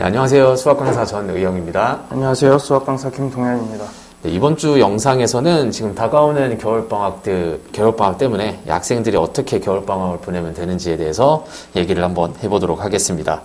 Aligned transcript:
네, 0.00 0.06
안녕하세요. 0.06 0.56
수학 0.56 0.78
강사 0.78 1.04
전의영입니다. 1.04 2.04
안녕하세요. 2.08 2.56
수학 2.56 2.86
강사 2.86 3.10
김동현입니다. 3.10 3.84
네, 4.22 4.30
이번 4.30 4.56
주 4.56 4.80
영상에서는 4.80 5.70
지금 5.72 5.94
다가오는 5.94 6.56
겨울방학, 6.56 7.22
때, 7.22 7.58
겨울방학 7.72 8.16
때문에 8.16 8.60
학생들이 8.66 9.18
어떻게 9.18 9.60
겨울방학을 9.60 10.20
보내면 10.20 10.54
되는지에 10.54 10.96
대해서 10.96 11.44
얘기를 11.76 12.02
한번 12.02 12.32
해보도록 12.42 12.82
하겠습니다. 12.82 13.42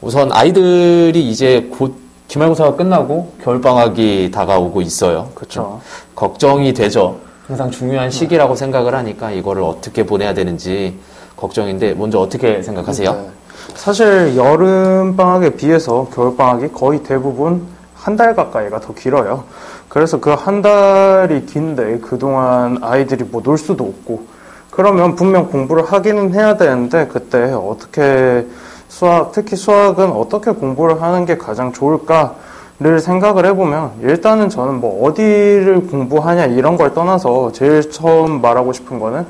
우선 0.00 0.32
아이들이 0.32 1.30
이제 1.30 1.70
곧 1.70 1.94
기말고사가 2.26 2.74
끝나고 2.74 3.34
겨울방학이 3.44 4.32
다가오고 4.32 4.82
있어요. 4.82 5.30
그렇죠. 5.36 5.80
걱정이 6.16 6.74
되죠. 6.74 7.20
항상 7.46 7.70
중요한 7.70 8.10
시기라고 8.10 8.56
생각을 8.56 8.96
하니까 8.96 9.30
이거를 9.30 9.62
어떻게 9.62 10.04
보내야 10.04 10.34
되는지 10.34 10.98
걱정인데 11.36 11.94
먼저 11.94 12.18
어떻게 12.18 12.64
생각하세요? 12.64 13.37
네. 13.66 13.74
사실 13.76 14.36
여름 14.36 15.16
방학에 15.16 15.50
비해서 15.56 16.08
겨울 16.14 16.36
방학이 16.36 16.68
거의 16.72 17.02
대부분 17.02 17.62
한 17.94 18.16
달 18.16 18.34
가까이가 18.36 18.80
더 18.80 18.94
길어요. 18.94 19.44
그래서 19.88 20.18
그 20.20 20.30
한 20.34 20.62
달이 20.62 21.46
긴데 21.46 21.98
그동안 21.98 22.78
아이들이 22.82 23.24
뭐 23.24 23.42
놀 23.44 23.58
수도 23.58 23.84
없고 23.84 24.22
그러면 24.70 25.14
분명 25.16 25.48
공부를 25.50 25.84
하기는 25.84 26.32
해야 26.34 26.56
되는데 26.56 27.06
그때 27.08 27.52
어떻게 27.52 28.46
수학 28.88 29.32
특히 29.32 29.56
수학은 29.56 30.12
어떻게 30.12 30.52
공부를 30.52 31.02
하는 31.02 31.26
게 31.26 31.36
가장 31.36 31.72
좋을까를 31.72 33.00
생각을 33.00 33.44
해보면 33.46 33.92
일단은 34.02 34.48
저는 34.48 34.80
뭐 34.80 35.06
어디를 35.08 35.88
공부하냐 35.88 36.46
이런 36.46 36.76
걸 36.76 36.94
떠나서 36.94 37.52
제일 37.52 37.90
처음 37.90 38.40
말하고 38.40 38.72
싶은 38.72 38.98
거는 39.00 39.26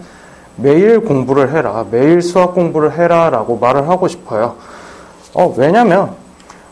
매일 0.61 1.01
공부를 1.01 1.53
해라, 1.53 1.85
매일 1.91 2.21
수학 2.21 2.55
공부를 2.55 2.99
해라 2.99 3.31
라고 3.31 3.57
말을 3.59 3.89
하고 3.89 4.09
싶어요. 4.09 4.57
어, 5.35 5.55
왜냐면, 5.57 6.11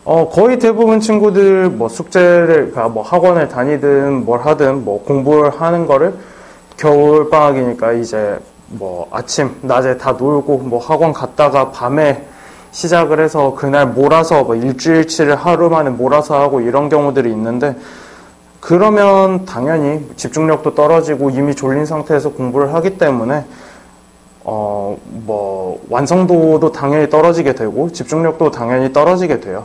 어, 0.04 0.28
거의 0.28 0.58
대부분 0.58 1.00
친구들 1.00 1.70
뭐 1.70 1.88
숙제를, 1.88 2.46
그러니까 2.46 2.88
뭐 2.88 3.02
학원을 3.02 3.48
다니든 3.48 4.24
뭘 4.24 4.40
하든 4.40 4.84
뭐 4.84 5.04
공부를 5.04 5.50
하는 5.50 5.86
거를 5.86 6.14
겨울방학이니까 6.76 7.92
이제 7.92 8.38
뭐 8.66 9.06
아침, 9.12 9.54
낮에 9.62 9.96
다 9.96 10.12
놀고 10.12 10.58
뭐 10.58 10.80
학원 10.80 11.12
갔다가 11.12 11.70
밤에 11.70 12.26
시작을 12.72 13.20
해서 13.20 13.54
그날 13.56 13.86
몰아서 13.86 14.42
뭐 14.42 14.56
일주일치를 14.56 15.36
하루 15.36 15.70
만에 15.70 15.90
몰아서 15.90 16.38
하고 16.40 16.60
이런 16.60 16.88
경우들이 16.88 17.30
있는데 17.30 17.76
그러면 18.60 19.46
당연히 19.46 20.06
집중력도 20.16 20.74
떨어지고 20.74 21.30
이미 21.30 21.54
졸린 21.54 21.86
상태에서 21.86 22.30
공부를 22.30 22.74
하기 22.74 22.98
때문에 22.98 23.44
어, 24.86 24.96
뭐, 25.04 25.82
완성도도 25.90 26.70
당연히 26.70 27.10
떨어지게 27.10 27.54
되고, 27.54 27.90
집중력도 27.90 28.52
당연히 28.52 28.92
떨어지게 28.92 29.40
돼요. 29.40 29.64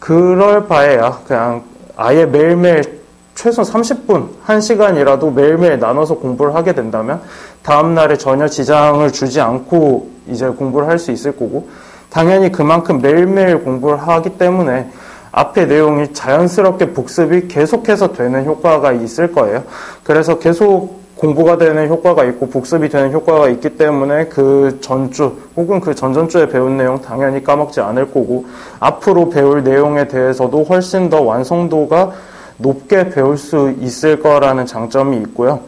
그럴 0.00 0.66
바에야 0.66 1.20
그냥 1.26 1.62
아예 1.96 2.26
매일매일 2.26 3.00
최소 3.36 3.62
30분, 3.62 4.28
1시간이라도 4.46 5.32
매일매일 5.32 5.78
나눠서 5.78 6.16
공부를 6.16 6.54
하게 6.54 6.74
된다면, 6.74 7.20
다음날에 7.62 8.16
전혀 8.16 8.48
지장을 8.48 9.10
주지 9.12 9.40
않고 9.40 10.10
이제 10.28 10.48
공부를 10.48 10.88
할 10.88 10.98
수 10.98 11.12
있을 11.12 11.32
거고, 11.32 11.68
당연히 12.10 12.50
그만큼 12.50 13.00
매일매일 13.00 13.62
공부를 13.62 13.98
하기 13.98 14.30
때문에, 14.30 14.90
앞의 15.30 15.66
내용이 15.68 16.12
자연스럽게 16.12 16.92
복습이 16.92 17.48
계속해서 17.48 18.14
되는 18.14 18.44
효과가 18.46 18.92
있을 18.92 19.32
거예요. 19.32 19.62
그래서 20.02 20.38
계속 20.38 21.05
공부가 21.16 21.56
되는 21.56 21.88
효과가 21.88 22.24
있고 22.24 22.48
복습이 22.50 22.88
되는 22.90 23.12
효과가 23.12 23.48
있기 23.48 23.76
때문에 23.76 24.26
그 24.26 24.78
전주 24.80 25.32
혹은 25.56 25.80
그 25.80 25.94
전전주에 25.94 26.48
배운 26.48 26.76
내용 26.76 27.00
당연히 27.00 27.42
까먹지 27.42 27.80
않을 27.80 28.12
거고 28.12 28.44
앞으로 28.80 29.30
배울 29.30 29.64
내용에 29.64 30.08
대해서도 30.08 30.64
훨씬 30.64 31.08
더 31.08 31.22
완성도가 31.22 32.12
높게 32.58 33.08
배울 33.08 33.38
수 33.38 33.74
있을 33.80 34.20
거라는 34.20 34.66
장점이 34.66 35.16
있고요. 35.18 35.60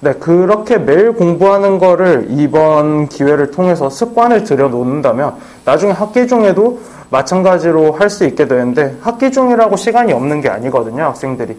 네, 0.00 0.12
그렇게 0.14 0.76
매일 0.76 1.12
공부하는 1.12 1.78
거를 1.78 2.26
이번 2.30 3.08
기회를 3.08 3.50
통해서 3.50 3.88
습관을 3.88 4.44
들여 4.44 4.68
놓는다면 4.68 5.34
나중에 5.64 5.92
학기 5.92 6.26
중에도 6.26 6.80
마찬가지로 7.08 7.92
할 7.92 8.10
수 8.10 8.24
있게 8.24 8.46
되는데 8.46 8.96
학기 9.00 9.30
중이라고 9.30 9.76
시간이 9.76 10.12
없는 10.12 10.40
게 10.40 10.48
아니거든요, 10.48 11.04
학생들이. 11.04 11.56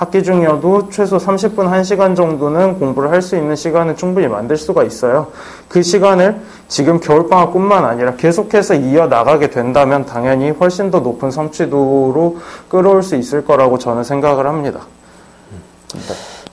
학기 0.00 0.22
중이어도 0.22 0.88
최소 0.88 1.18
30분, 1.18 1.56
1시간 1.70 2.16
정도는 2.16 2.78
공부를 2.78 3.10
할 3.10 3.20
수 3.20 3.36
있는 3.36 3.54
시간을 3.54 3.96
충분히 3.96 4.28
만들 4.28 4.56
수가 4.56 4.82
있어요. 4.82 5.26
그 5.68 5.82
시간을 5.82 6.40
지금 6.68 7.00
겨울방학뿐만 7.00 7.84
아니라 7.84 8.14
계속해서 8.14 8.76
이어나가게 8.76 9.50
된다면 9.50 10.06
당연히 10.06 10.52
훨씬 10.52 10.90
더 10.90 11.00
높은 11.00 11.30
성취도로 11.30 12.38
끌어올 12.70 13.02
수 13.02 13.14
있을 13.14 13.44
거라고 13.44 13.76
저는 13.76 14.02
생각을 14.02 14.46
합니다. 14.46 14.80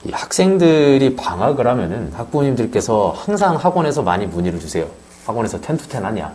이 0.04 0.10
학생들이 0.12 1.16
방학을 1.16 1.66
하면은 1.68 2.12
학부모님들께서 2.14 3.14
항상 3.16 3.56
학원에서 3.56 4.02
많이 4.02 4.26
문의를 4.26 4.60
주세요. 4.60 4.84
학원에서 5.24 5.58
10to 5.58 5.90
10 5.90 6.04
하냐? 6.04 6.34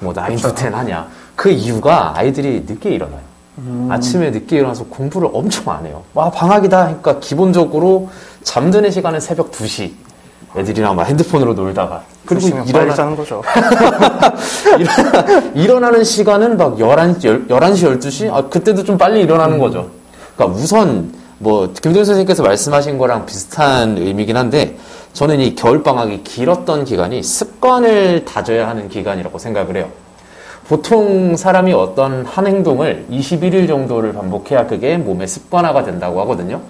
뭐9 0.00 0.40
to 0.40 0.54
10 0.54 0.72
하냐? 0.72 1.08
그 1.34 1.48
이유가 1.50 2.16
아이들이 2.16 2.64
늦게 2.68 2.90
일어나요. 2.90 3.25
음. 3.58 3.88
아침에 3.90 4.30
늦게 4.30 4.58
일어나서 4.58 4.84
공부를 4.84 5.30
엄청 5.32 5.72
안 5.72 5.86
해요. 5.86 6.02
와, 6.14 6.30
방학이다. 6.30 6.84
그러니까 6.84 7.18
기본적으로 7.20 8.10
잠드는 8.42 8.90
시간은 8.90 9.20
새벽 9.20 9.50
2시. 9.50 9.92
애들이랑 10.56 10.96
막 10.96 11.04
핸드폰으로 11.04 11.54
놀다가. 11.54 12.02
그리고 12.24 12.62
일어나... 12.66 12.94
자는 12.94 13.16
거죠. 13.16 13.42
일어나 15.54 15.90
는 15.90 16.02
시간은 16.02 16.56
막 16.56 16.76
11시, 16.76 17.48
11시, 17.48 18.00
12시? 18.00 18.32
아, 18.32 18.48
그때도 18.48 18.84
좀 18.84 18.96
빨리 18.96 19.20
일어나는 19.20 19.56
음. 19.56 19.60
거죠. 19.60 19.90
그러니까 20.34 20.58
우선, 20.58 21.12
뭐, 21.38 21.72
김동 21.82 22.04
선생님께서 22.04 22.42
말씀하신 22.42 22.98
거랑 22.98 23.26
비슷한 23.26 23.98
의미긴 23.98 24.36
한데, 24.36 24.76
저는 25.12 25.40
이 25.40 25.54
겨울방학이 25.54 26.24
길었던 26.24 26.84
기간이 26.84 27.22
습관을 27.22 28.24
다져야 28.24 28.68
하는 28.68 28.88
기간이라고 28.88 29.38
생각을 29.38 29.76
해요. 29.76 29.88
보통 30.68 31.36
사람이 31.36 31.72
어떤 31.72 32.24
한 32.24 32.46
행동을 32.46 33.06
21일 33.10 33.68
정도를 33.68 34.12
반복해야 34.12 34.66
그게 34.66 34.96
몸의 34.96 35.28
습관화가 35.28 35.84
된다고 35.84 36.20
하거든요. 36.22 36.60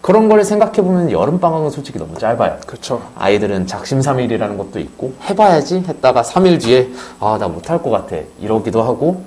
그런 0.00 0.28
걸 0.28 0.44
생각해 0.44 0.74
보면 0.74 1.10
여름 1.10 1.40
방학은 1.40 1.70
솔직히 1.70 1.98
너무 1.98 2.16
짧아요. 2.18 2.58
그렇죠. 2.66 3.02
아이들은 3.16 3.66
작심삼일이라는 3.66 4.58
것도 4.58 4.78
있고 4.78 5.14
해봐야지 5.24 5.84
했다가 5.86 6.22
3일 6.22 6.60
뒤에 6.60 6.88
아 7.20 7.36
나 7.38 7.48
못할 7.48 7.82
것 7.82 7.90
같아 7.90 8.16
이러기도 8.40 8.82
하고 8.82 9.22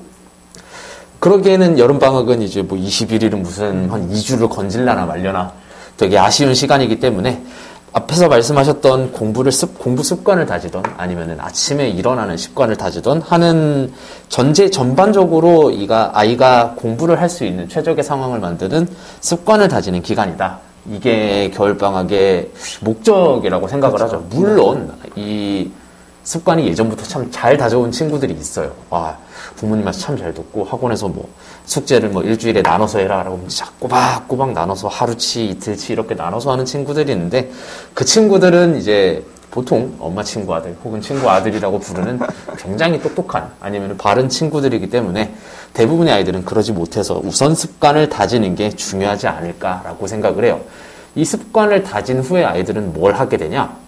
그러기에는 1.20 1.80
여름 1.80 1.98
방학은 1.98 2.42
이제 2.44 2.62
뭐 2.62 2.78
21일은 2.78 3.38
무슨 3.38 3.90
한 3.90 4.10
2주를 4.10 4.50
건질라나 4.50 5.06
말려나 5.06 5.52
되게 5.98 6.18
아쉬운 6.20 6.54
시간이기 6.54 7.00
때문에 7.00 7.42
앞에서 7.94 8.28
말씀하셨던 8.28 9.12
공부를 9.14 9.52
습, 9.52 9.80
공부 9.80 10.04
습관을 10.04 10.46
다지던 10.46 10.84
아니면은 10.98 11.40
아침에 11.40 11.90
일어나는 11.90 12.38
습관을 12.38 12.76
다지던 12.76 13.22
하는 13.22 13.92
전제 14.30 14.70
전반적으로 14.70 15.72
이가 15.72 16.12
아이가 16.14 16.76
공부를 16.78 17.20
할 17.22 17.30
수 17.30 17.44
있는 17.46 17.68
최적의 17.68 18.04
상황을 18.04 18.40
만드는 18.40 18.88
습관을 19.22 19.68
다지는 19.68 20.02
기간이다. 20.02 20.60
이게 20.90 21.52
겨울 21.54 21.78
방학의 21.78 22.52
목적이라고 22.82 23.68
생각을 23.68 24.02
하죠. 24.02 24.26
물론 24.30 24.92
이 25.16 25.70
습관이 26.28 26.68
예전부터 26.68 27.04
참 27.04 27.32
잘 27.32 27.56
다져온 27.56 27.90
친구들이 27.90 28.34
있어요. 28.34 28.74
와, 28.90 29.18
부모님한테 29.56 29.98
참 29.98 30.18
잘 30.18 30.34
듣고 30.34 30.66
학원에서 30.66 31.08
뭐 31.08 31.30
숙제를 31.66 32.10
뭐 32.10 32.22
일주일에 32.22 32.62
나눠서 32.62 33.00
해라라고 33.00 33.48
꼬박꼬박 33.80 34.52
나눠서 34.52 34.90
하루치, 34.90 35.46
이틀치 35.48 35.94
이렇게 35.94 36.16
나눠서 36.16 36.52
하는 36.52 36.66
친구들이 36.66 37.14
있는데 37.14 37.50
그 37.94 38.04
친구들은 38.04 38.78
이제 38.78 39.24
보통 39.52 39.96
엄마 40.00 40.22
친구 40.22 40.54
아들 40.54 40.76
혹은 40.84 41.00
친구 41.00 41.30
아들이라고 41.30 41.80
부르는 41.80 42.20
굉장히 42.58 43.02
똑똑한 43.02 43.50
아니면 43.62 43.98
바른 43.98 44.28
친구들이기 44.28 44.90
때문에 44.90 45.34
대부분의 45.74 46.14
아이들은 46.14 46.44
그러지 46.44 46.74
못해서 46.74 47.22
우선 47.24 47.56
습관을 47.56 48.10
다지는 48.10 48.54
게 48.56 48.70
중요하지 48.70 49.28
않을까라고 49.28 50.06
생각을 50.08 50.44
해요. 50.44 50.60
이 51.16 51.24
습관을 51.24 51.84
다진 51.84 52.20
후에 52.20 52.44
아이들은 52.44 52.92
뭘 52.92 53.14
하게 53.14 53.38
되냐? 53.38 53.87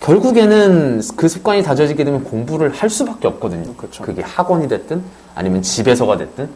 결국에는 0.00 1.02
그 1.16 1.28
습관이 1.28 1.62
다져지게 1.62 2.04
되면 2.04 2.24
공부를 2.24 2.72
할 2.72 2.90
수밖에 2.90 3.26
없거든요. 3.28 3.74
그렇죠. 3.74 4.02
그게 4.02 4.22
학원이 4.22 4.68
됐든 4.68 5.02
아니면 5.34 5.62
집에서가 5.62 6.16
됐든 6.16 6.48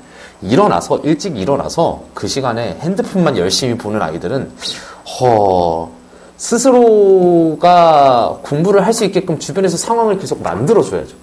일어나서 0.43 0.99
일찍 0.99 1.37
일어나서 1.37 2.05
그 2.15 2.29
시간에 2.29 2.77
핸드폰만 2.81 3.37
열심히 3.37 3.77
보는 3.77 4.01
아이들은 4.03 4.51
허 5.21 5.91
스스로가 6.37 8.39
공부를 8.43 8.87
할 8.87 8.93
수 8.95 9.05
있게끔 9.05 9.39
주변에서 9.39 9.77
상황을 9.77 10.19
계속 10.19 10.43
만들어줘야죠. 10.43 11.15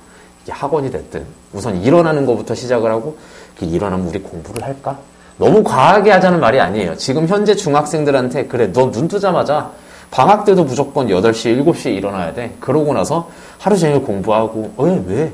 이게 0.44 0.52
학원이 0.52 0.92
됐든 0.92 1.26
우선 1.54 1.82
일어나는 1.82 2.26
것부터 2.26 2.54
시작을 2.56 2.92
하고 2.92 3.18
그 3.58 3.66
일어나면 3.66 4.08
우리 4.08 4.20
공부를 4.20 4.64
할까? 4.64 4.98
너무 5.38 5.64
과하게 5.64 6.12
하자는 6.12 6.40
말이 6.40 6.60
아니에요. 6.60 6.96
지금 6.98 7.28
현재 7.28 7.56
중학생들한테 7.56 8.48
그래 8.48 8.72
너 8.72 8.92
눈 8.92 9.08
뜨자마자 9.08 9.72
방학 10.12 10.46
때도 10.46 10.64
무조건 10.64 11.08
8시, 11.08 11.64
7시에 11.64 11.96
일어나야 11.96 12.34
돼. 12.34 12.56
그러고 12.60 12.94
나서 12.94 13.30
하루 13.60 13.78
종일 13.78 14.02
공부하고 14.02 14.72
어, 14.78 15.04
왜? 15.08 15.32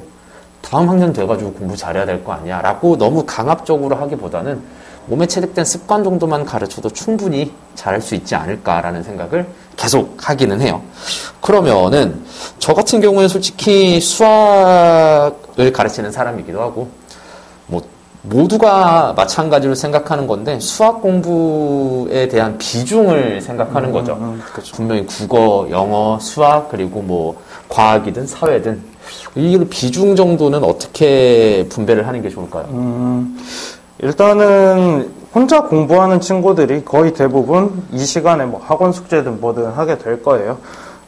다음 0.61 0.89
학년 0.89 1.11
돼가지고 1.13 1.53
공부 1.53 1.75
잘해야 1.75 2.05
될 2.05 2.23
거 2.23 2.31
아니야 2.33 2.61
라고 2.61 2.97
너무 2.97 3.23
강압적으로 3.25 3.95
하기보다는 3.97 4.61
몸에 5.07 5.25
체득된 5.25 5.65
습관 5.65 6.03
정도만 6.05 6.45
가르쳐도 6.45 6.89
충분히 6.91 7.51
잘할 7.75 8.01
수 8.01 8.15
있지 8.15 8.35
않을까라는 8.35 9.03
생각을 9.03 9.45
계속 9.75 10.15
하기는 10.17 10.61
해요. 10.61 10.81
그러면은 11.41 12.21
저 12.59 12.73
같은 12.73 13.01
경우는 13.01 13.27
솔직히 13.27 13.99
수학을 13.99 15.73
가르치는 15.73 16.11
사람이기도 16.13 16.61
하고 16.61 16.73
뭐 16.73 16.89
모두가 18.23 19.13
마찬가지로 19.15 19.75
생각하는 19.75 20.27
건데 20.27 20.59
수학 20.59 21.01
공부에 21.01 22.27
대한 22.29 22.57
비중을 22.57 23.41
생각하는 23.41 23.91
거죠. 23.91 24.17
음, 24.19 24.41
그렇죠. 24.51 24.75
분명히 24.75 25.05
국어, 25.05 25.67
영어, 25.69 26.17
수학 26.19 26.69
그리고 26.69 27.01
뭐 27.01 27.41
과학이든 27.67 28.25
사회든 28.25 28.81
이 29.35 29.57
비중 29.69 30.15
정도는 30.15 30.63
어떻게 30.63 31.67
분배를 31.69 32.07
하는 32.07 32.21
게 32.21 32.29
좋을까요? 32.29 32.65
음, 32.69 33.37
일단은 33.99 35.11
혼자 35.35 35.63
공부하는 35.63 36.21
친구들이 36.21 36.85
거의 36.85 37.13
대부분 37.13 37.83
이 37.91 37.99
시간에 38.05 38.45
뭐 38.45 38.61
학원 38.63 38.93
숙제든 38.93 39.41
뭐든 39.41 39.71
하게 39.71 39.97
될 39.97 40.23
거예요. 40.23 40.59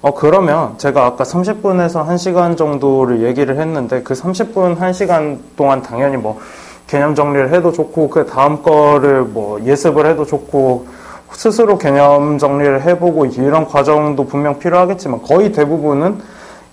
어, 0.02 0.14
그러면 0.14 0.78
제가 0.78 1.06
아까 1.06 1.24
30분에서 1.24 2.06
1시간 2.08 2.58
정도를 2.58 3.24
얘기를 3.24 3.58
했는데 3.58 4.04
그 4.04 4.14
30분, 4.14 4.78
1시간 4.78 5.40
동안 5.56 5.82
당연히 5.82 6.18
뭐 6.18 6.40
개념 6.88 7.16
정리를 7.16 7.54
해도 7.54 7.72
좋고 7.72 8.10
그 8.10 8.26
다음 8.26 8.62
거를 8.62 9.24
뭐 9.24 9.62
예습을 9.64 10.06
해도 10.06 10.26
좋고 10.26 10.88
스스로 11.32 11.78
개념 11.78 12.38
정리를 12.38 12.84
해보고 12.84 13.26
이런 13.26 13.66
과정도 13.66 14.26
분명 14.26 14.60
필요하겠지만 14.60 15.22
거의 15.22 15.52
대부분은 15.52 16.20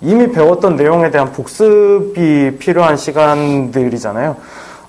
이미 0.01 0.31
배웠던 0.31 0.75
내용에 0.75 1.11
대한 1.11 1.31
복습이 1.31 2.57
필요한 2.59 2.97
시간들이잖아요. 2.97 4.35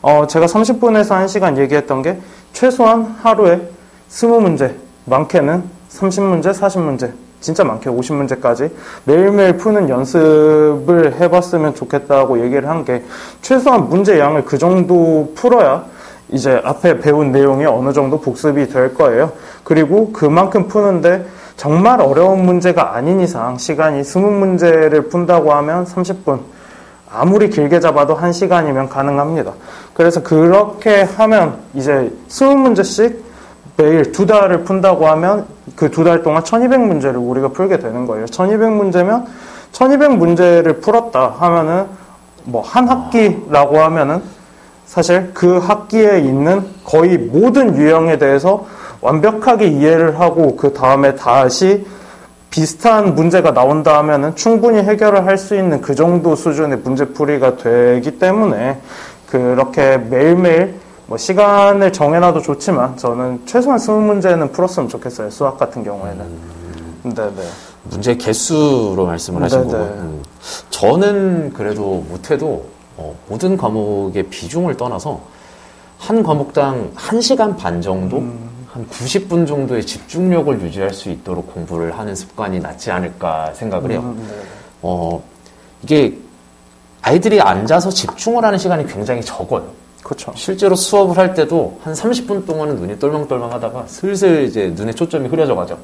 어, 0.02 0.26
제가 0.26 0.46
30분에서 0.46 1.24
1시간 1.24 1.56
얘기했던 1.58 2.02
게 2.02 2.18
최소한 2.52 3.16
하루에 3.22 3.68
20문제, 4.10 4.74
많게는 5.06 5.62
30문제, 5.90 6.52
40문제, 6.52 7.12
진짜 7.44 7.62
많게 7.62 7.90
50문제까지 7.90 8.70
매일매일 9.04 9.58
푸는 9.58 9.90
연습을 9.90 11.20
해봤으면 11.20 11.74
좋겠다고 11.74 12.42
얘기를 12.42 12.68
한 12.68 12.84
게 12.84 13.04
최소한 13.42 13.88
문제 13.90 14.18
양을 14.18 14.44
그 14.46 14.56
정도 14.58 15.32
풀어야 15.34 15.84
이제 16.30 16.60
앞에 16.64 17.00
배운 17.00 17.32
내용이 17.32 17.66
어느 17.66 17.92
정도 17.92 18.18
복습이 18.18 18.68
될 18.68 18.94
거예요. 18.94 19.32
그리고 19.62 20.10
그만큼 20.12 20.68
푸는데 20.68 21.26
정말 21.56 22.00
어려운 22.00 22.44
문제가 22.46 22.94
아닌 22.94 23.20
이상 23.20 23.58
시간이 23.58 24.00
20문제를 24.00 25.10
푼다고 25.10 25.52
하면 25.52 25.84
30분. 25.84 26.40
아무리 27.12 27.48
길게 27.50 27.78
잡아도 27.80 28.16
1시간이면 28.16 28.88
가능합니다. 28.88 29.52
그래서 29.92 30.22
그렇게 30.22 31.02
하면 31.02 31.58
이제 31.74 32.10
20문제씩 32.28 33.16
매일 33.76 34.12
두 34.12 34.26
달을 34.26 34.64
푼다고 34.64 35.06
하면 35.08 35.46
그 35.76 35.90
두 35.90 36.04
달 36.04 36.22
동안 36.22 36.42
1200문제를 36.42 37.16
우리가 37.16 37.48
풀게 37.48 37.78
되는 37.78 38.06
거예요. 38.06 38.26
1200문제면 38.26 39.24
1200문제를 39.72 40.80
풀었다 40.82 41.34
하면은 41.38 41.86
뭐 42.44 42.62
한 42.62 42.86
학기라고 42.88 43.78
하면은 43.78 44.22
사실 44.86 45.30
그 45.32 45.58
학기에 45.58 46.18
있는 46.20 46.66
거의 46.84 47.16
모든 47.18 47.76
유형에 47.76 48.18
대해서 48.18 48.66
완벽하게 49.00 49.66
이해를 49.68 50.20
하고 50.20 50.56
그 50.56 50.72
다음에 50.72 51.14
다시 51.14 51.86
비슷한 52.50 53.14
문제가 53.14 53.52
나온다 53.52 53.98
하면은 53.98 54.36
충분히 54.36 54.78
해결을 54.82 55.26
할 55.26 55.36
수 55.38 55.56
있는 55.56 55.80
그 55.80 55.94
정도 55.94 56.36
수준의 56.36 56.78
문제풀이가 56.84 57.56
되기 57.56 58.18
때문에 58.18 58.78
그렇게 59.28 59.96
매일매일 59.98 60.74
뭐 61.06 61.18
시간을 61.18 61.92
정해놔도 61.92 62.42
좋지만 62.42 62.96
저는 62.96 63.42
최소한 63.46 63.78
20문제는 63.78 64.52
풀었으면 64.52 64.88
좋겠어요. 64.88 65.30
수학 65.30 65.58
같은 65.58 65.84
경우에는. 65.84 66.54
네네. 67.14 67.48
문제 67.84 68.14
개수로 68.16 69.04
말씀을 69.06 69.42
하신. 69.42 69.64
거고 69.64 69.76
음. 69.76 70.22
저는 70.70 71.52
그래도 71.52 72.04
못해도 72.08 72.64
어, 72.96 73.14
모든 73.28 73.56
과목의 73.56 74.24
비중을 74.24 74.76
떠나서 74.76 75.20
한 75.98 76.22
과목당 76.22 76.92
1시간 76.94 77.56
반 77.56 77.82
정도 77.82 78.22
한 78.72 78.86
90분 78.88 79.46
정도의 79.46 79.84
집중력을 79.84 80.60
유지할 80.62 80.92
수 80.92 81.10
있도록 81.10 81.52
공부를 81.52 81.96
하는 81.98 82.14
습관이 82.14 82.60
낫지 82.60 82.90
않을까 82.90 83.52
생각을 83.54 83.90
해요. 83.92 84.00
음, 84.02 84.26
네. 84.28 84.34
어, 84.82 85.22
이게 85.82 86.18
아이들이 87.02 87.40
앉아서 87.40 87.90
집중을 87.90 88.44
하는 88.44 88.58
시간이 88.58 88.86
굉장히 88.86 89.20
적어요. 89.22 89.66
그렇죠. 90.04 90.32
실제로 90.36 90.76
수업을 90.76 91.18
할 91.18 91.34
때도 91.34 91.80
한 91.82 91.92
30분 91.94 92.46
동안은 92.46 92.76
눈이 92.76 92.98
똘망똘망 93.00 93.50
하다가 93.52 93.84
슬슬 93.88 94.44
이제 94.44 94.72
눈에 94.76 94.92
초점이 94.92 95.28
흐려져 95.28 95.56
가죠. 95.56 95.76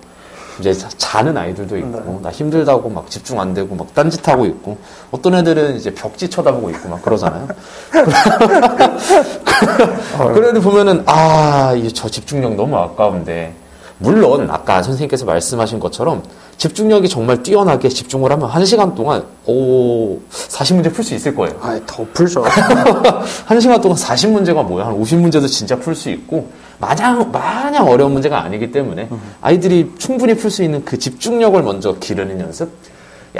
이제 0.61 0.75
자- 0.75 0.91
자는 0.99 1.35
아이들도 1.39 1.79
있고, 1.79 2.21
나 2.23 2.31
힘들다고 2.31 2.91
막 2.91 3.09
집중 3.11 3.41
안 3.41 3.55
되고 3.55 3.75
막 3.75 3.95
딴짓하고 3.95 4.45
있고, 4.45 4.77
어떤 5.11 5.35
애들은 5.37 5.75
이제 5.77 5.95
벽지 5.95 6.29
쳐다보고 6.29 6.69
있고 6.71 6.91
막 6.91 7.01
그러잖아요. 7.01 7.49
그런데 10.35 10.61
보면은, 10.61 11.03
아, 11.07 11.73
이저 11.77 12.11
집중력 12.11 12.57
너무 12.57 12.77
아까운데, 12.77 13.55
물론 14.01 14.51
아까 14.51 14.83
선생님께서 14.83 15.27
말씀하신 15.27 15.79
것처럼 15.79 16.23
집중력이 16.57 17.09
정말 17.09 17.43
뛰어나게 17.43 17.89
집중을 17.89 18.33
하면 18.33 18.49
한 18.49 18.65
시간 18.65 18.95
동안, 18.95 19.25
오, 19.47 20.19
40문제 20.31 20.93
풀 20.93 21.05
수 21.05 21.15
있을 21.15 21.35
거예요. 21.35 21.57
아, 21.61 21.79
더 21.87 22.05
풀죠. 22.13 22.43
한 23.47 23.61
시간 23.61 23.81
동안 23.81 23.97
40문제가 23.97 24.65
뭐야? 24.65 24.87
한 24.87 25.01
50문제도 25.01 25.47
진짜 25.49 25.77
풀 25.77 25.95
수 25.95 26.11
있고, 26.11 26.51
마냥, 26.79 27.31
마냥 27.31 27.87
어려운 27.87 28.13
문제가 28.13 28.43
아니기 28.43 28.73
때문에, 28.73 29.09
아이들이 29.43 29.93
충분히 29.99 30.35
풀 30.35 30.51
수 30.51 30.63
있는 30.63 30.85
그 30.85 30.99
집중력을 30.99 31.63
먼저 31.63 31.95
기르는 31.99 32.41
연습? 32.41 32.71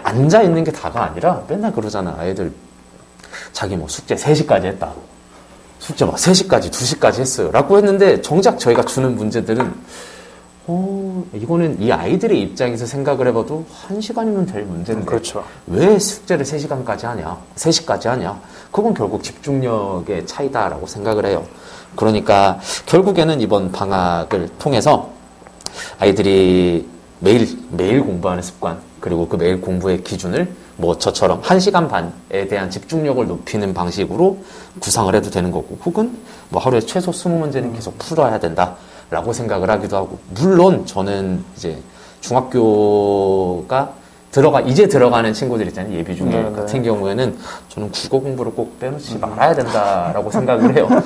앉아 0.03 0.43
있는 0.43 0.63
게 0.63 0.73
다가 0.73 1.05
아니라, 1.05 1.43
맨날 1.49 1.73
그러잖아. 1.73 2.17
아이들, 2.19 2.53
자기 3.53 3.77
뭐 3.77 3.89
숙제 3.89 4.15
3시까지 4.15 4.65
했다. 4.65 4.93
숙제 5.79 6.05
막 6.05 6.17
3시까지, 6.17 6.71
2시까지 6.71 7.21
했어요. 7.21 7.51
라고 7.51 7.77
했는데, 7.79 8.21
정작 8.21 8.59
저희가 8.59 8.83
주는 8.85 9.17
문제들은, 9.17 9.75
어, 10.67 11.25
이거는 11.33 11.81
이 11.81 11.91
아이들의 11.91 12.41
입장에서 12.41 12.87
생각을 12.87 13.27
해봐도 13.29 13.65
한 13.73 14.01
시간이면 14.01 14.47
될 14.47 14.65
문제인데. 14.65 15.07
그렇죠. 15.07 15.45
왜 15.67 15.99
숙제를 15.99 16.45
3시간까지 16.45 17.05
하냐? 17.05 17.37
3시까지 17.57 18.07
하냐? 18.07 18.41
그건 18.71 18.95
결국 18.95 19.23
집중력의 19.23 20.27
차이다라고 20.27 20.87
생각을 20.87 21.27
해요. 21.27 21.45
그러니까 21.97 22.61
결국에는 22.87 23.41
이번 23.41 23.73
방학을 23.73 24.49
통해서 24.59 25.11
아이들이 25.99 26.89
매일, 27.19 27.59
매일 27.71 28.03
공부하는 28.03 28.43
습관, 28.43 28.79
그리고 29.01 29.29
그 29.29 29.37
매일 29.37 29.61
공부의 29.61 30.05
기준을 30.05 30.53
뭐 30.77 30.97
저처럼 30.97 31.43
1시간 31.43 31.89
반에 31.89 32.49
대한 32.49 32.71
집중력을 32.71 33.27
높이는 33.27 33.75
방식으로 33.75 34.39
구상을 34.79 35.15
해도 35.15 35.31
되는 35.31 35.51
거고, 35.51 35.79
혹은 35.85 36.17
뭐 36.49 36.63
하루에 36.63 36.81
최소 36.81 37.11
20문제는 37.11 37.75
계속 37.75 37.99
풀어야 37.99 38.39
된다 38.39 38.77
라고 39.11 39.33
생각을 39.33 39.71
하기도 39.71 39.97
하고, 39.97 40.19
물론 40.35 40.87
저는 40.87 41.43
이제 41.57 41.79
중학교가 42.21 43.93
들어가 44.31 44.61
이제 44.61 44.87
들어가는 44.87 45.33
친구들 45.33 45.67
있잖아요 45.69 45.95
예비 45.95 46.17
중에 46.17 46.29
네, 46.29 46.43
네. 46.43 46.53
같은 46.53 46.83
경우에는 46.83 47.37
저는 47.69 47.91
국어 47.91 48.21
공부를 48.21 48.53
꼭 48.53 48.79
빼놓지 48.79 49.19
말아야 49.19 49.55
된다라고 49.55 50.31
생각을 50.31 50.77
해요. 50.77 50.89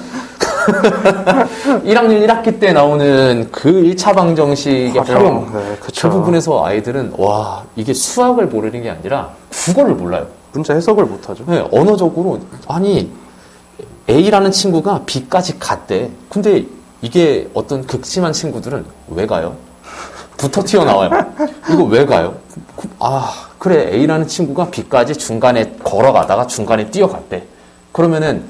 1학년 1.85 2.27
1학기 2.27 2.59
때 2.59 2.73
나오는 2.73 3.49
그 3.51 3.71
1차 3.71 4.15
방정식의 4.15 4.99
활용. 4.99 5.51
네. 5.53 5.77
그 5.81 6.11
부분에서 6.11 6.65
아이들은 6.65 7.15
와 7.19 7.65
이게 7.77 7.93
수학을 7.93 8.47
모르는 8.47 8.83
게 8.83 8.91
아니라 8.91 9.31
국어를 9.51 9.95
몰라요. 9.95 10.27
문제 10.53 10.75
해석을 10.75 11.05
못하죠. 11.05 11.45
네, 11.47 11.67
언어적으로 11.71 12.41
아니 12.69 13.11
A라는 14.09 14.53
친구가 14.53 15.03
B까지 15.07 15.59
갔대. 15.59 16.11
근데 16.29 16.65
이게 17.09 17.47
어떤 17.53 17.87
극심한 17.87 18.33
친구들은 18.33 18.83
왜 19.09 19.27
가요? 19.27 19.55
붙어 20.39 20.63
튀어나와요. 20.65 21.11
이거 21.71 21.85
왜 21.85 22.07
가요? 22.07 22.35
그- 22.77 22.89
아 22.99 23.31
그래 23.59 23.91
A라는 23.93 24.27
친구가 24.27 24.71
B까지 24.71 25.15
중간에 25.15 25.75
걸어가다가 25.85 26.47
중간에 26.47 26.91
뛰어갔대. 26.91 27.43
그러면은 27.93 28.45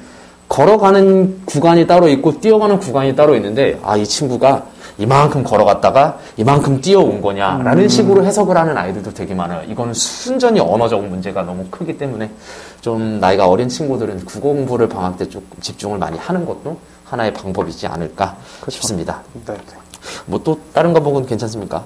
걸어가는 0.47 1.41
구간이 1.45 1.85
따로 1.85 2.07
있고 2.07 2.39
뛰어가는 2.39 2.79
구간이 2.79 3.13
따로 3.15 3.35
있는데 3.35 3.77
아 3.83 3.97
이 3.97 4.05
친구가 4.05 4.63
이만큼 4.97 5.43
걸어갔다가 5.43 6.19
이만큼 6.37 6.79
뛰어온 6.79 7.19
거냐라는 7.21 7.89
식으로 7.89 8.23
해석을 8.23 8.55
하는 8.55 8.77
아이들도 8.77 9.13
되게 9.13 9.33
많아요. 9.35 9.63
이거는 9.69 9.93
순전히 9.93 10.61
언어적 10.61 11.03
문제가 11.05 11.41
너무 11.43 11.65
크기 11.69 11.97
때문에 11.97 12.31
좀 12.79 13.19
나이가 13.19 13.47
어린 13.49 13.67
친구들은 13.67 14.23
국어 14.23 14.47
공부를 14.53 14.87
방학 14.87 15.17
때 15.17 15.27
조금 15.27 15.49
집중을 15.59 15.97
많이 15.97 16.17
하는 16.17 16.45
것도 16.45 16.77
하나의 17.05 17.33
방법이지 17.33 17.87
않을까 17.87 18.35
싶습니다. 18.69 19.21
네, 19.45 19.53
네. 19.53 19.57
뭐 20.25 20.39
또 20.43 20.59
다른 20.73 20.93
과목은 20.93 21.25
괜찮습니까? 21.25 21.83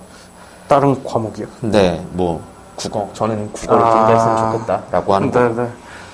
다른 0.68 1.04
과목이요. 1.04 1.48
네, 1.62 2.06
뭐 2.12 2.42
국어 2.76 3.10
저는 3.14 3.52
국어를 3.52 3.82
좀 3.82 3.90
아. 3.90 4.08
뺐으면 4.08 4.52
좋겠다라고 4.52 5.16
하는 5.16 5.32
거. 5.32 5.40
네, 5.40 5.56
네. 5.56 5.70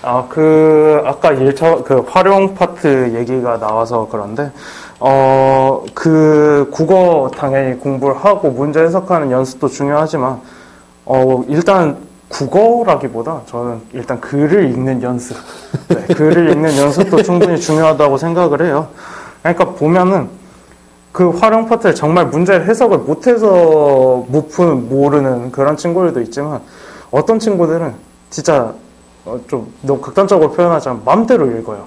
아, 0.07 0.23
그, 0.29 1.01
아까 1.03 1.31
일차그 1.31 2.05
활용 2.07 2.53
파트 2.53 3.15
얘기가 3.15 3.57
나와서 3.57 4.07
그런데, 4.11 4.51
어, 4.99 5.83
그, 5.95 6.69
국어 6.71 7.31
당연히 7.35 7.79
공부를 7.79 8.15
하고 8.23 8.51
문제 8.51 8.81
해석하는 8.81 9.31
연습도 9.31 9.67
중요하지만, 9.67 10.39
어, 11.05 11.43
일단 11.47 11.97
국어라기보다 12.29 13.41
저는 13.45 13.81
일단 13.93 14.19
글을 14.19 14.71
읽는 14.71 15.01
연습. 15.01 15.37
네, 15.87 16.13
글을 16.13 16.51
읽는 16.51 16.77
연습도 16.77 17.21
충분히 17.23 17.59
중요하다고 17.59 18.17
생각을 18.17 18.65
해요. 18.65 18.87
그러니까 19.41 19.65
보면은, 19.65 20.29
그 21.11 21.29
활용 21.29 21.67
파트에 21.67 21.93
정말 21.93 22.25
문제 22.27 22.53
해석을 22.53 22.99
못해서 22.99 24.25
못 24.27 24.49
푸는, 24.49 24.89
모르는 24.89 25.51
그런 25.51 25.77
친구들도 25.77 26.21
있지만, 26.21 26.61
어떤 27.11 27.39
친구들은 27.39 27.93
진짜 28.29 28.73
어, 29.25 29.39
좀 29.47 29.71
너무 29.81 30.01
극단적으로 30.01 30.51
표현하자면 30.51 31.01
마음대로 31.05 31.47
읽어요. 31.47 31.85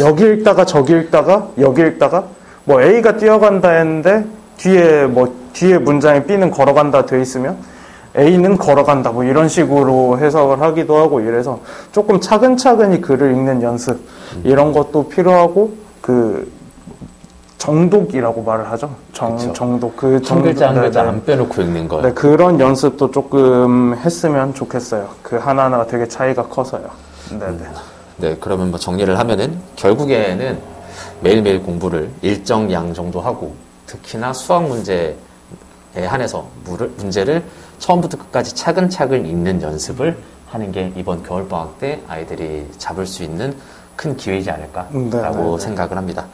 여기 0.00 0.32
읽다가 0.32 0.64
저기 0.64 0.96
읽다가 0.98 1.48
여기 1.58 1.82
읽다가 1.82 2.24
뭐 2.64 2.82
A가 2.82 3.16
뛰어간다 3.16 3.70
했는데 3.70 4.24
뒤에 4.56 5.06
뭐 5.06 5.34
뒤에 5.52 5.78
문장에 5.78 6.24
B는 6.24 6.50
걸어간다 6.50 7.06
돼 7.06 7.20
있으면 7.20 7.58
A는 8.18 8.56
걸어간다 8.58 9.12
뭐 9.12 9.22
이런 9.24 9.48
식으로 9.48 10.18
해석을 10.18 10.60
하기도 10.60 10.96
하고 10.96 11.20
이래서 11.20 11.60
조금 11.92 12.20
차근차근히 12.20 13.00
글을 13.00 13.32
읽는 13.32 13.62
연습 13.62 14.00
이런 14.42 14.72
것도 14.72 15.08
필요하고 15.08 15.74
그 16.00 16.50
정독이라고 17.58 18.42
말을 18.42 18.70
하죠. 18.72 18.90
정, 19.12 19.36
그쵸. 19.36 19.52
정독 19.52 19.96
그한 19.96 20.22
정독 20.22 20.44
글자 20.44 20.68
한 20.68 20.74
네, 20.74 20.80
글자 20.80 21.02
네. 21.02 21.08
안 21.08 21.24
빼놓고 21.24 21.60
읽는 21.60 21.88
거. 21.88 22.00
네, 22.00 22.12
그런 22.12 22.58
연습도 22.58 23.10
조금 23.10 23.94
했으면 23.96 24.54
좋겠어요. 24.54 25.08
그 25.22 25.36
하나하나가 25.36 25.86
되게 25.86 26.06
차이가 26.06 26.44
커서요. 26.44 26.88
네, 27.32 27.38
네. 27.38 27.64
네, 28.16 28.36
그러면 28.40 28.70
뭐 28.70 28.78
정리를 28.78 29.18
하면은 29.18 29.58
결국에는 29.76 30.58
매일매일 31.20 31.62
공부를 31.62 32.10
일정 32.22 32.72
양 32.72 32.94
정도 32.94 33.20
하고 33.20 33.54
특히나 33.86 34.32
수학 34.32 34.64
문제에 34.66 35.16
한해서 35.96 36.46
물을- 36.64 36.90
문제를 36.96 37.42
처음부터 37.78 38.18
끝까지 38.18 38.54
차근차근 38.54 39.26
읽는 39.26 39.62
연습을 39.62 40.16
하는 40.48 40.72
게 40.72 40.92
이번 40.96 41.22
겨울방학 41.22 41.78
때 41.78 42.00
아이들이 42.08 42.66
잡을 42.78 43.06
수 43.06 43.22
있는 43.22 43.54
큰 43.96 44.16
기회이지 44.16 44.50
않을까라고 44.50 44.92
네, 44.92 45.10
네, 45.10 45.50
네. 45.50 45.58
생각을 45.58 45.96
합니다. 45.96 46.26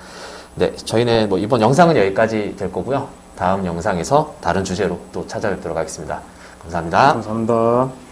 네, 0.57 0.75
저희는 0.77 1.29
뭐 1.29 1.39
이번 1.39 1.61
영상은 1.61 1.97
여기까지 1.97 2.55
될 2.57 2.71
거고요. 2.71 3.09
다음 3.37 3.67
영상에서 3.67 4.35
다른 4.41 4.63
주제로 4.63 4.99
또 5.13 5.27
찾아뵙도록 5.27 5.77
하겠습니다. 5.77 6.21
감사합니다. 6.63 7.13
감사합니다. 7.15 8.04